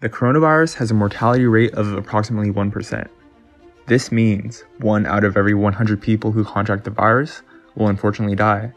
[0.00, 3.08] The coronavirus has a mortality rate of approximately 1%.
[3.86, 7.42] This means one out of every 100 people who contract the virus
[7.74, 8.72] will unfortunately die.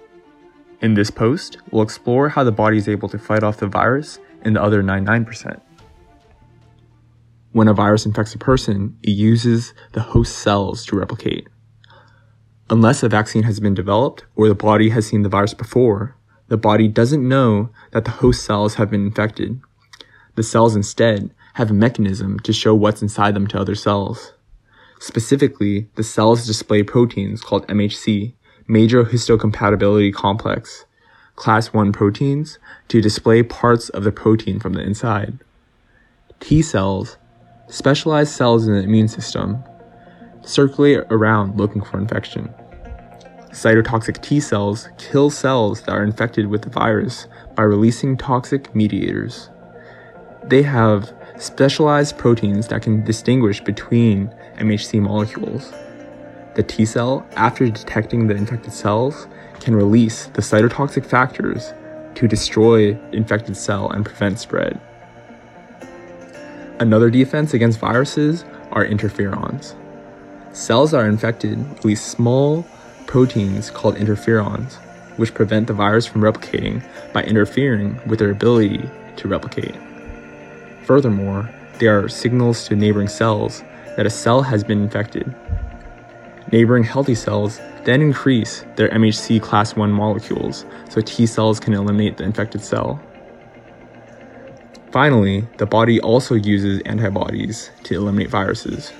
[0.82, 4.20] In this post, we'll explore how the body is able to fight off the virus
[4.44, 5.60] and the other 99%.
[7.52, 11.48] When a virus infects a person, it uses the host cells to replicate.
[12.70, 16.16] Unless a vaccine has been developed or the body has seen the virus before,
[16.50, 19.60] the body doesn't know that the host cells have been infected.
[20.38, 24.34] The cells instead have a mechanism to show what's inside them to other cells.
[25.00, 28.36] Specifically, the cells display proteins called MHC,
[28.68, 30.86] major histocompatibility complex,
[31.36, 35.40] class 1 proteins, to display parts of the protein from the inside.
[36.40, 37.18] T cells,
[37.68, 39.64] specialized cells in the immune system,
[40.44, 42.54] circulate around looking for infection.
[43.50, 49.50] Cytotoxic T cells kill cells that are infected with the virus by releasing toxic mediators.
[50.44, 55.74] They have specialized proteins that can distinguish between MHC molecules.
[56.56, 59.28] The T cell, after detecting the infected cells,
[59.60, 61.74] can release the cytotoxic factors
[62.16, 64.80] to destroy infected cell and prevent spread.
[66.80, 69.76] Another defense against viruses are interferons.
[70.56, 72.66] Cells that are infected release small
[73.06, 74.76] proteins called interferons,
[75.18, 79.76] which prevent the virus from replicating by interfering with their ability to replicate.
[80.88, 83.62] Furthermore, they are signals to neighboring cells
[83.98, 85.36] that a cell has been infected.
[86.54, 92.16] Neighboring healthy cells then increase their MHC class 1 molecules so T cells can eliminate
[92.16, 93.02] the infected cell.
[94.94, 98.94] Finally, the body also uses antibodies to eliminate viruses.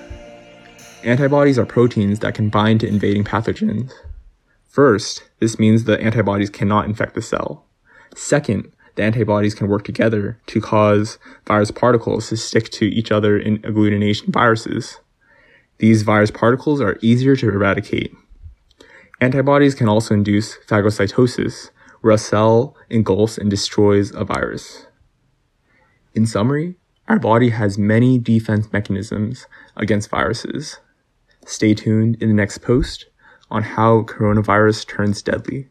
[1.06, 3.94] Antibodies are proteins that can bind to invading pathogens.
[4.68, 7.64] First, this means the antibodies cannot infect the cell.
[8.14, 13.38] Second, the antibodies can work together to cause virus particles to stick to each other
[13.38, 15.00] in agglutination viruses.
[15.78, 18.12] These virus particles are easier to eradicate.
[19.22, 21.70] Antibodies can also induce phagocytosis,
[22.02, 24.88] where a cell engulfs and destroys a virus.
[26.16, 26.78] In summary,
[27.08, 29.46] our body has many defense mechanisms
[29.76, 30.80] against viruses.
[31.46, 33.06] Stay tuned in the next post
[33.52, 35.68] on how coronavirus turns deadly.